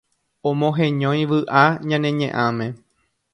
[0.49, 2.67] omoheñói vy'a ñane ñe'ãme.